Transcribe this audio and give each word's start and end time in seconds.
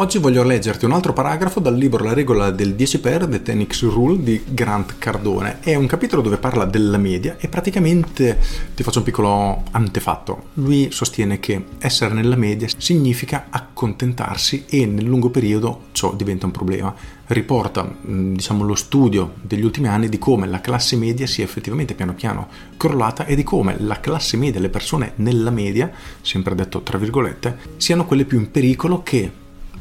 Oggi 0.00 0.18
voglio 0.18 0.44
leggerti 0.44 0.84
un 0.84 0.92
altro 0.92 1.12
paragrafo 1.12 1.58
dal 1.58 1.76
libro 1.76 2.04
La 2.04 2.12
regola 2.12 2.52
del 2.52 2.76
10 2.76 3.00
per 3.00 3.26
The 3.26 3.42
10x 3.42 3.90
Rule 3.90 4.22
di 4.22 4.40
Grant 4.46 4.94
Cardone. 4.96 5.58
È 5.58 5.74
un 5.74 5.88
capitolo 5.88 6.22
dove 6.22 6.36
parla 6.36 6.64
della 6.64 6.98
media 6.98 7.34
e 7.36 7.48
praticamente 7.48 8.38
ti 8.76 8.84
faccio 8.84 8.98
un 8.98 9.04
piccolo 9.04 9.64
antefatto. 9.72 10.50
Lui 10.54 10.92
sostiene 10.92 11.40
che 11.40 11.64
essere 11.78 12.14
nella 12.14 12.36
media 12.36 12.68
significa 12.76 13.46
accontentarsi 13.50 14.66
e 14.68 14.86
nel 14.86 15.04
lungo 15.04 15.30
periodo 15.30 15.86
ciò 15.90 16.14
diventa 16.14 16.46
un 16.46 16.52
problema. 16.52 16.94
Riporta 17.26 17.92
diciamo, 18.00 18.62
lo 18.62 18.76
studio 18.76 19.34
degli 19.42 19.64
ultimi 19.64 19.88
anni 19.88 20.08
di 20.08 20.18
come 20.18 20.46
la 20.46 20.60
classe 20.60 20.94
media 20.94 21.26
sia 21.26 21.42
effettivamente 21.42 21.94
piano 21.94 22.14
piano 22.14 22.46
crollata 22.76 23.26
e 23.26 23.34
di 23.34 23.42
come 23.42 23.74
la 23.80 23.98
classe 23.98 24.36
media, 24.36 24.60
le 24.60 24.68
persone 24.68 25.14
nella 25.16 25.50
media, 25.50 25.90
sempre 26.20 26.54
detto 26.54 26.82
tra 26.82 26.98
virgolette, 26.98 27.58
siano 27.78 28.06
quelle 28.06 28.24
più 28.24 28.38
in 28.38 28.52
pericolo 28.52 29.02
che 29.02 29.37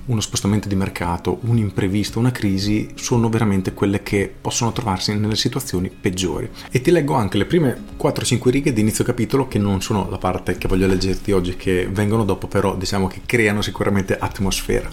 uno 0.08 0.22
spostamento 0.22 0.68
di 0.68 0.76
mercato, 0.76 1.40
un 1.44 1.58
imprevisto, 1.58 2.20
una 2.20 2.32
crisi 2.32 2.92
sono 2.96 3.30
veramente 3.30 3.74
quelle 3.74 4.04
che 4.04 4.34
possono 4.40 4.72
trovarsi 4.72 5.14
nelle 5.14 5.36
situazioni 5.36 5.90
peggiori. 5.90 6.50
E 6.70 6.82
ti 6.82 6.92
leggo 6.92 7.14
anche 7.14 7.38
le 7.38 7.46
prime 7.46 7.84
4-5 8.00 8.50
righe 8.50 8.74
di 8.74 8.82
inizio 8.82 9.04
capitolo 9.04 9.48
che 9.48 9.60
non 9.60 9.82
sono 9.82 10.08
la 10.10 10.18
parte 10.18 10.58
che 10.58 10.68
voglio 10.68 10.88
leggerti 10.88 11.32
oggi, 11.32 11.56
che 11.56 11.88
vengono 11.92 12.24
dopo, 12.24 12.48
però 12.48 12.76
diciamo 12.76 13.08
che 13.08 13.22
creano 13.26 13.62
sicuramente 13.62 14.18
atmosfera. 14.18 14.90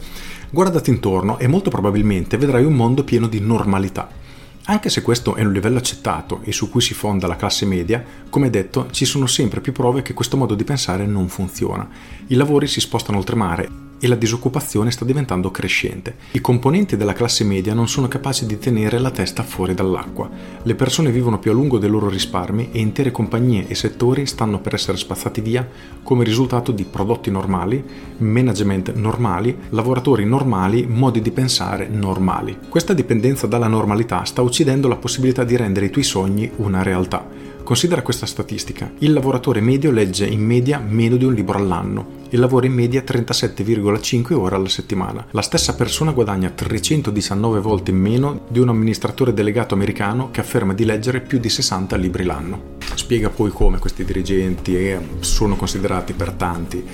Guardati 0.50 0.90
intorno 0.90 1.38
e 1.38 1.46
molto 1.46 1.70
probabilmente 1.70 2.36
vedrai 2.36 2.64
un 2.64 2.74
mondo 2.74 3.04
pieno 3.04 3.28
di 3.28 3.40
normalità. 3.40 4.22
Anche 4.66 4.88
se 4.88 5.02
questo 5.02 5.34
è 5.34 5.44
un 5.44 5.52
livello 5.52 5.78
accettato 5.78 6.40
e 6.42 6.50
su 6.50 6.70
cui 6.70 6.80
si 6.80 6.94
fonda 6.94 7.26
la 7.26 7.36
classe 7.36 7.66
media, 7.66 8.02
come 8.30 8.50
detto, 8.50 8.88
ci 8.90 9.04
sono 9.04 9.26
sempre 9.26 9.60
più 9.60 9.72
prove 9.72 10.02
che 10.02 10.14
questo 10.14 10.36
modo 10.36 10.54
di 10.54 10.64
pensare 10.64 11.06
non 11.06 11.28
funziona. 11.28 11.86
I 12.28 12.34
lavori 12.34 12.66
si 12.66 12.80
spostano 12.80 13.18
oltremare 13.18 13.84
e 14.04 14.06
la 14.06 14.16
disoccupazione 14.16 14.90
sta 14.90 15.06
diventando 15.06 15.50
crescente. 15.50 16.16
I 16.32 16.42
componenti 16.42 16.98
della 16.98 17.14
classe 17.14 17.42
media 17.42 17.72
non 17.72 17.88
sono 17.88 18.06
capaci 18.06 18.44
di 18.44 18.58
tenere 18.58 18.98
la 18.98 19.10
testa 19.10 19.42
fuori 19.42 19.72
dall'acqua. 19.72 20.28
Le 20.62 20.74
persone 20.74 21.10
vivono 21.10 21.38
più 21.38 21.52
a 21.52 21.54
lungo 21.54 21.78
dei 21.78 21.88
loro 21.88 22.10
risparmi 22.10 22.68
e 22.70 22.80
intere 22.80 23.10
compagnie 23.10 23.66
e 23.66 23.74
settori 23.74 24.26
stanno 24.26 24.60
per 24.60 24.74
essere 24.74 24.98
spazzati 24.98 25.40
via 25.40 25.66
come 26.02 26.22
risultato 26.22 26.70
di 26.70 26.84
prodotti 26.84 27.30
normali, 27.30 27.82
management 28.18 28.92
normali, 28.92 29.56
lavoratori 29.70 30.26
normali, 30.26 30.86
modi 30.86 31.22
di 31.22 31.30
pensare 31.30 31.88
normali. 31.88 32.58
Questa 32.68 32.92
dipendenza 32.92 33.46
dalla 33.46 33.68
normalità 33.68 34.24
sta 34.24 34.42
uccidendo 34.42 34.86
la 34.86 34.96
possibilità 34.96 35.44
di 35.44 35.56
rendere 35.56 35.86
i 35.86 35.90
tuoi 35.90 36.04
sogni 36.04 36.50
una 36.56 36.82
realtà. 36.82 37.53
Considera 37.64 38.02
questa 38.02 38.26
statistica. 38.26 38.92
Il 38.98 39.14
lavoratore 39.14 39.62
medio 39.62 39.90
legge 39.90 40.26
in 40.26 40.44
media 40.44 40.78
meno 40.78 41.16
di 41.16 41.24
un 41.24 41.32
libro 41.32 41.56
all'anno 41.56 42.22
e 42.28 42.36
lavora 42.36 42.66
in 42.66 42.74
media 42.74 43.02
37,5 43.02 44.34
ore 44.34 44.54
alla 44.54 44.68
settimana. 44.68 45.26
La 45.30 45.40
stessa 45.40 45.74
persona 45.74 46.12
guadagna 46.12 46.50
319 46.50 47.60
volte 47.60 47.90
meno 47.90 48.42
di 48.50 48.58
un 48.58 48.68
amministratore 48.68 49.32
delegato 49.32 49.72
americano 49.72 50.30
che 50.30 50.40
afferma 50.40 50.74
di 50.74 50.84
leggere 50.84 51.22
più 51.22 51.38
di 51.38 51.48
60 51.48 51.96
libri 51.96 52.24
l'anno. 52.24 52.72
Spiega 52.96 53.30
poi 53.30 53.50
come 53.50 53.78
questi 53.78 54.04
dirigenti 54.04 54.76
eh, 54.76 55.00
sono 55.20 55.56
considerati 55.56 56.12
per 56.12 56.32
tanti 56.32 56.84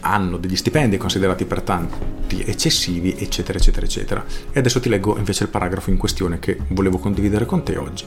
hanno 0.00 0.36
degli 0.36 0.56
stipendi 0.56 0.96
considerati 0.96 1.44
per 1.44 1.62
tanti 1.62 2.42
eccessivi, 2.44 3.14
eccetera, 3.18 3.58
eccetera, 3.58 3.86
eccetera. 3.86 4.24
E 4.52 4.58
adesso 4.58 4.80
ti 4.80 4.88
leggo 4.88 5.16
invece 5.16 5.44
il 5.44 5.50
paragrafo 5.50 5.90
in 5.90 5.96
questione 5.96 6.38
che 6.38 6.58
volevo 6.68 6.98
condividere 6.98 7.46
con 7.46 7.62
te 7.62 7.76
oggi. 7.76 8.04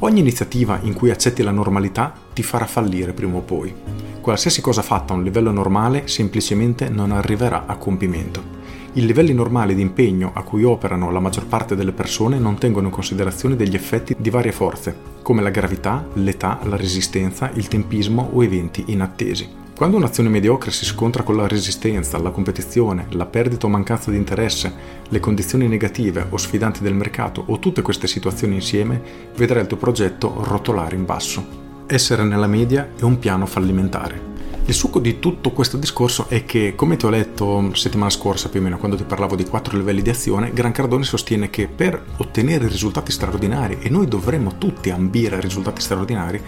Ogni 0.00 0.20
iniziativa 0.20 0.78
in 0.82 0.94
cui 0.94 1.10
accetti 1.10 1.42
la 1.42 1.50
normalità 1.50 2.12
ti 2.32 2.42
farà 2.42 2.66
fallire 2.66 3.12
prima 3.12 3.36
o 3.36 3.40
poi. 3.40 3.74
Qualsiasi 4.20 4.60
cosa 4.60 4.82
fatta 4.82 5.12
a 5.12 5.16
un 5.16 5.22
livello 5.22 5.52
normale 5.52 6.08
semplicemente 6.08 6.88
non 6.88 7.12
arriverà 7.12 7.66
a 7.66 7.76
compimento. 7.76 8.54
I 8.94 9.04
livelli 9.04 9.34
normali 9.34 9.74
di 9.74 9.82
impegno 9.82 10.32
a 10.34 10.42
cui 10.42 10.64
operano 10.64 11.10
la 11.10 11.20
maggior 11.20 11.46
parte 11.46 11.76
delle 11.76 11.92
persone 11.92 12.38
non 12.38 12.56
tengono 12.56 12.86
in 12.86 12.92
considerazione 12.92 13.54
degli 13.54 13.74
effetti 13.74 14.16
di 14.18 14.30
varie 14.30 14.52
forze, 14.52 14.96
come 15.20 15.42
la 15.42 15.50
gravità, 15.50 16.06
l'età, 16.14 16.58
la 16.62 16.76
resistenza, 16.76 17.50
il 17.54 17.68
tempismo 17.68 18.30
o 18.32 18.42
eventi 18.42 18.84
inattesi. 18.86 19.64
Quando 19.76 19.98
un'azione 19.98 20.30
mediocre 20.30 20.70
si 20.70 20.86
scontra 20.86 21.22
con 21.22 21.36
la 21.36 21.46
resistenza, 21.46 22.16
la 22.16 22.30
competizione, 22.30 23.08
la 23.10 23.26
perdita 23.26 23.66
o 23.66 23.68
mancanza 23.68 24.10
di 24.10 24.16
interesse, 24.16 24.72
le 25.06 25.20
condizioni 25.20 25.68
negative 25.68 26.28
o 26.30 26.38
sfidanti 26.38 26.82
del 26.82 26.94
mercato 26.94 27.42
o 27.44 27.58
tutte 27.58 27.82
queste 27.82 28.06
situazioni 28.06 28.54
insieme, 28.54 29.02
vedrai 29.36 29.60
il 29.60 29.68
tuo 29.68 29.76
progetto 29.76 30.32
rotolare 30.44 30.96
in 30.96 31.04
basso. 31.04 31.44
Essere 31.86 32.24
nella 32.24 32.46
media 32.46 32.88
è 32.98 33.02
un 33.02 33.18
piano 33.18 33.44
fallimentare. 33.44 34.18
Il 34.64 34.72
succo 34.72 34.98
di 34.98 35.18
tutto 35.18 35.50
questo 35.50 35.76
discorso 35.76 36.24
è 36.30 36.46
che, 36.46 36.72
come 36.74 36.96
ti 36.96 37.04
ho 37.04 37.10
letto 37.10 37.74
settimana 37.74 38.08
scorsa 38.08 38.48
più 38.48 38.60
o 38.60 38.62
meno, 38.62 38.78
quando 38.78 38.96
ti 38.96 39.04
parlavo 39.04 39.36
di 39.36 39.44
quattro 39.44 39.76
livelli 39.76 40.00
di 40.00 40.08
azione, 40.08 40.54
Gran 40.54 40.72
Cardone 40.72 41.04
sostiene 41.04 41.50
che 41.50 41.68
per 41.68 42.02
ottenere 42.16 42.66
risultati 42.66 43.12
straordinari, 43.12 43.76
e 43.82 43.90
noi 43.90 44.08
dovremmo 44.08 44.56
tutti 44.56 44.88
ambire 44.88 45.36
a 45.36 45.40
risultati 45.40 45.82
straordinari, 45.82 46.42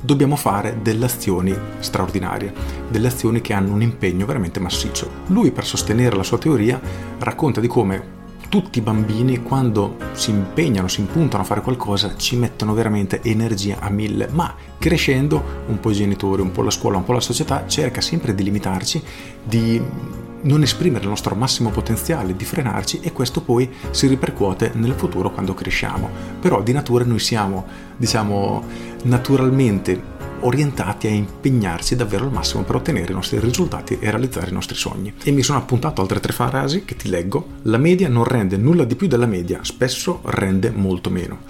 dobbiamo 0.00 0.36
fare 0.36 0.78
delle 0.82 1.04
azioni 1.04 1.56
straordinarie, 1.78 2.52
delle 2.88 3.08
azioni 3.08 3.40
che 3.40 3.52
hanno 3.52 3.72
un 3.72 3.82
impegno 3.82 4.26
veramente 4.26 4.60
massiccio. 4.60 5.10
Lui 5.26 5.50
per 5.50 5.64
sostenere 5.64 6.16
la 6.16 6.22
sua 6.22 6.38
teoria 6.38 6.80
racconta 7.18 7.60
di 7.60 7.66
come 7.66 8.18
tutti 8.50 8.80
i 8.80 8.82
bambini 8.82 9.42
quando 9.42 9.96
si 10.12 10.30
impegnano, 10.30 10.88
si 10.88 11.00
impuntano 11.00 11.44
a 11.44 11.46
fare 11.46 11.60
qualcosa, 11.60 12.16
ci 12.16 12.36
mettono 12.36 12.74
veramente 12.74 13.20
energia 13.22 13.78
a 13.78 13.88
mille, 13.90 14.28
ma 14.32 14.52
crescendo 14.76 15.62
un 15.68 15.78
po' 15.78 15.90
i 15.90 15.94
genitori, 15.94 16.42
un 16.42 16.50
po' 16.50 16.62
la 16.62 16.70
scuola, 16.70 16.96
un 16.96 17.04
po' 17.04 17.12
la 17.12 17.20
società 17.20 17.66
cerca 17.68 18.00
sempre 18.00 18.34
di 18.34 18.42
limitarci, 18.42 19.02
di 19.44 19.80
non 20.42 20.62
esprimere 20.62 21.04
il 21.04 21.10
nostro 21.10 21.34
massimo 21.34 21.70
potenziale, 21.70 22.36
di 22.36 22.44
frenarci 22.44 23.00
e 23.02 23.12
questo 23.12 23.40
poi 23.42 23.70
si 23.90 24.06
ripercuote 24.06 24.72
nel 24.74 24.94
futuro 24.94 25.30
quando 25.30 25.54
cresciamo. 25.54 26.08
Però 26.40 26.62
di 26.62 26.72
natura 26.72 27.04
noi 27.04 27.18
siamo, 27.18 27.66
diciamo, 27.96 28.64
naturalmente 29.04 30.18
orientati 30.40 31.06
a 31.06 31.10
impegnarci 31.10 31.96
davvero 31.96 32.24
al 32.24 32.32
massimo 32.32 32.62
per 32.62 32.76
ottenere 32.76 33.12
i 33.12 33.14
nostri 33.14 33.38
risultati 33.38 33.98
e 34.00 34.10
realizzare 34.10 34.50
i 34.50 34.54
nostri 34.54 34.76
sogni. 34.76 35.12
E 35.22 35.30
mi 35.32 35.42
sono 35.42 35.58
appuntato 35.58 36.00
altre 36.00 36.20
tre 36.20 36.32
frasi 36.32 36.84
che 36.84 36.96
ti 36.96 37.08
leggo. 37.08 37.46
La 37.62 37.78
media 37.78 38.08
non 38.08 38.24
rende 38.24 38.56
nulla 38.56 38.84
di 38.84 38.96
più 38.96 39.06
della 39.06 39.26
media, 39.26 39.60
spesso 39.62 40.20
rende 40.24 40.70
molto 40.70 41.10
meno. 41.10 41.40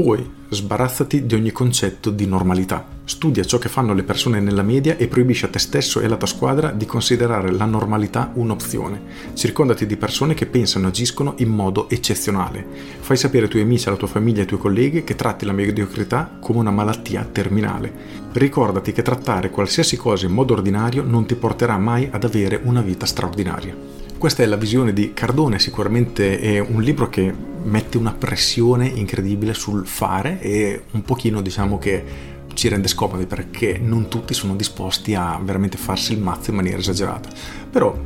Poi 0.00 0.30
sbarazzati 0.50 1.26
di 1.26 1.34
ogni 1.34 1.50
concetto 1.50 2.10
di 2.10 2.24
normalità. 2.24 2.86
Studia 3.02 3.42
ciò 3.42 3.58
che 3.58 3.68
fanno 3.68 3.94
le 3.94 4.04
persone 4.04 4.38
nella 4.38 4.62
media 4.62 4.96
e 4.96 5.08
proibisci 5.08 5.44
a 5.44 5.48
te 5.48 5.58
stesso 5.58 5.98
e 5.98 6.04
alla 6.04 6.16
tua 6.16 6.28
squadra 6.28 6.70
di 6.70 6.86
considerare 6.86 7.50
la 7.50 7.64
normalità 7.64 8.30
un'opzione. 8.32 9.00
Circondati 9.34 9.86
di 9.86 9.96
persone 9.96 10.34
che 10.34 10.46
pensano 10.46 10.86
e 10.86 10.90
agiscono 10.90 11.34
in 11.38 11.48
modo 11.48 11.90
eccezionale. 11.90 12.64
Fai 13.00 13.16
sapere 13.16 13.46
ai 13.46 13.50
tuoi 13.50 13.62
amici, 13.62 13.88
alla 13.88 13.96
tua 13.96 14.06
famiglia 14.06 14.38
e 14.38 14.40
ai 14.42 14.46
tuoi 14.46 14.60
colleghi 14.60 15.02
che 15.02 15.16
tratti 15.16 15.44
la 15.44 15.52
mediocrità 15.52 16.30
come 16.40 16.60
una 16.60 16.70
malattia 16.70 17.24
terminale. 17.24 17.92
Ricordati 18.30 18.92
che 18.92 19.02
trattare 19.02 19.50
qualsiasi 19.50 19.96
cosa 19.96 20.26
in 20.26 20.32
modo 20.32 20.54
ordinario 20.54 21.02
non 21.02 21.26
ti 21.26 21.34
porterà 21.34 21.76
mai 21.76 22.08
ad 22.08 22.22
avere 22.22 22.60
una 22.62 22.82
vita 22.82 23.04
straordinaria. 23.04 24.06
Questa 24.18 24.42
è 24.42 24.46
la 24.46 24.56
visione 24.56 24.92
di 24.92 25.12
Cardone, 25.14 25.60
sicuramente 25.60 26.40
è 26.40 26.58
un 26.58 26.82
libro 26.82 27.08
che 27.08 27.32
mette 27.62 27.98
una 27.98 28.12
pressione 28.12 28.88
incredibile 28.88 29.54
sul 29.54 29.86
fare 29.86 30.40
e 30.40 30.82
un 30.90 31.02
pochino 31.02 31.40
diciamo 31.40 31.78
che 31.78 32.04
ci 32.52 32.66
rende 32.66 32.88
scomodi 32.88 33.26
perché 33.26 33.78
non 33.80 34.08
tutti 34.08 34.34
sono 34.34 34.56
disposti 34.56 35.14
a 35.14 35.40
veramente 35.40 35.76
farsi 35.76 36.14
il 36.14 36.18
mazzo 36.18 36.50
in 36.50 36.56
maniera 36.56 36.78
esagerata. 36.78 37.28
Però 37.70 37.96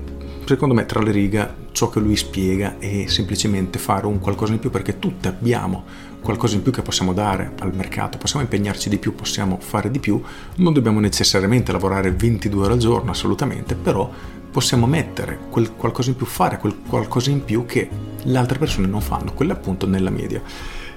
secondo 0.45 0.75
me 0.75 0.85
tra 0.85 1.01
le 1.01 1.13
righe 1.13 1.55
ciò 1.73 1.89
che 1.89 1.99
lui 1.99 2.17
spiega 2.17 2.77
è 2.79 3.07
semplicemente 3.07 3.79
fare 3.79 4.05
un 4.05 4.19
qualcosa 4.19 4.53
in 4.53 4.59
più 4.59 4.69
perché 4.69 4.99
tutti 4.99 5.29
abbiamo 5.29 5.83
qualcosa 6.21 6.57
in 6.57 6.63
più 6.63 6.73
che 6.73 6.83
possiamo 6.83 7.15
dare 7.15 7.53
al 7.61 7.75
mercato, 7.75 8.19
possiamo 8.19 8.45
impegnarci 8.45 8.91
di 8.91 8.99
più, 8.99 9.15
possiamo 9.15 9.57
fare 9.61 9.91
di 9.91 9.99
più, 9.99 10.23
non 10.57 10.75
dobbiamo 10.75 11.01
necessariamente 11.01 11.73
lavorare 11.73 12.13
22 12.13 12.65
ore 12.65 12.73
al 12.75 12.79
giorno 12.79 13.13
assolutamente, 13.13 13.75
però 13.75 14.41
possiamo 14.53 14.87
mettere 14.87 15.39
quel 15.51 15.75
qualcosa 15.75 16.11
in 16.11 16.17
più, 16.17 16.27
fare 16.27 16.59
quel 16.59 16.77
qualcosa 16.87 17.31
in 17.31 17.43
più 17.45 17.65
che 17.65 17.89
le 18.23 18.39
altre 18.39 18.59
persone 18.59 18.87
non 18.87 19.01
fanno, 19.01 19.33
quelle 19.33 19.53
appunto 19.53 19.87
nella 19.87 20.11
media. 20.11 20.41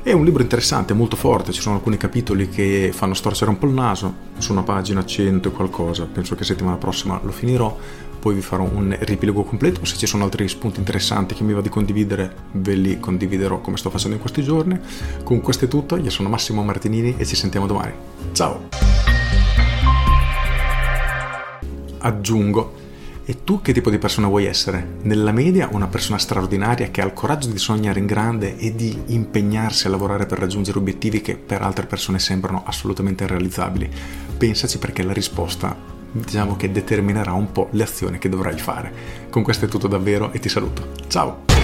È 0.03 0.11
un 0.11 0.23
libro 0.23 0.43
interessante, 0.43 0.93
molto 0.93 1.15
forte, 1.15 1.51
ci 1.51 1.61
sono 1.61 1.77
alcuni 1.77 1.97
capitoli 1.97 2.47
che 2.47 2.91
fanno 2.93 3.15
storcere 3.15 3.49
un 3.49 3.57
po' 3.57 3.65
il 3.65 3.73
naso, 3.73 4.13
su 4.37 4.51
una 4.51 4.61
pagina 4.61 5.03
100 5.03 5.47
e 5.47 5.51
qualcosa, 5.51 6.05
penso 6.05 6.35
che 6.35 6.43
settimana 6.43 6.75
prossima 6.75 7.19
lo 7.23 7.31
finirò, 7.31 7.75
poi 8.19 8.35
vi 8.35 8.41
farò 8.41 8.63
un 8.63 8.95
riepilogo 8.99 9.43
completo, 9.43 9.83
se 9.83 9.97
ci 9.97 10.05
sono 10.05 10.25
altri 10.25 10.47
spunti 10.47 10.77
interessanti 10.77 11.33
che 11.33 11.43
mi 11.43 11.53
va 11.53 11.61
di 11.61 11.69
condividere 11.69 12.35
ve 12.51 12.75
li 12.75 12.99
condividerò 12.99 13.61
come 13.61 13.77
sto 13.77 13.89
facendo 13.89 14.15
in 14.15 14.21
questi 14.21 14.43
giorni. 14.43 14.79
Con 15.23 15.41
questo 15.41 15.65
è 15.65 15.67
tutto, 15.67 15.95
io 15.95 16.09
sono 16.11 16.29
Massimo 16.29 16.63
Martinini 16.63 17.15
e 17.17 17.25
ci 17.25 17.35
sentiamo 17.35 17.65
domani. 17.65 17.93
Ciao! 18.33 18.67
Aggiungo 21.99 22.83
E 23.27 23.43
tu 23.43 23.59
che 23.59 23.73
tipo 23.73 23.89
di 23.89 23.97
persona 23.97 24.27
vuoi 24.27 24.45
essere? 24.45 24.97
Nella 25.01 25.31
media 25.31 25.67
una 25.71 25.87
persona 25.87 26.19
straordinaria 26.19 26.91
che 26.91 27.01
ha 27.01 27.05
il 27.05 27.13
coraggio 27.13 27.49
di 27.49 27.57
sognare 27.57 27.99
in 27.99 28.05
grande 28.05 28.55
e 28.57 28.75
di 28.75 29.01
impegnarsi 29.07 29.87
a 29.87 29.89
lavorare 29.89 30.27
per 30.27 30.37
raggiungere 30.37 30.77
obiettivi 30.77 31.21
che 31.21 31.35
per 31.35 31.63
altre 31.63 31.87
persone 31.87 32.19
sembrano 32.19 32.61
assolutamente 32.63 33.23
irrealizzabili? 33.23 33.89
Pensaci 34.37 34.77
perché 34.77 35.01
la 35.01 35.13
risposta 35.13 35.75
diciamo 36.11 36.55
che 36.55 36.71
determinerà 36.71 37.33
un 37.33 37.51
po' 37.51 37.69
le 37.71 37.83
azioni 37.83 38.19
che 38.19 38.29
dovrai 38.29 38.59
fare. 38.59 38.93
Con 39.31 39.41
questo 39.41 39.65
è 39.65 39.67
tutto 39.67 39.87
davvero 39.87 40.31
e 40.31 40.37
ti 40.37 40.47
saluto. 40.47 40.91
Ciao! 41.07 41.54